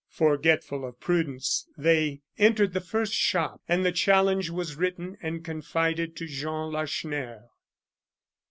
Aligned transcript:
Forgetful 0.09 0.83
of 0.83 0.99
prudence 0.99 1.67
they 1.77 2.23
entered 2.39 2.73
the 2.73 2.81
first 2.81 3.13
shop, 3.13 3.61
and 3.69 3.85
the 3.85 3.91
challenge 3.91 4.49
was 4.49 4.75
written 4.75 5.15
and 5.21 5.45
confided 5.45 6.15
to 6.15 6.25
Jean 6.25 6.71
Lacheneur. 6.71 7.51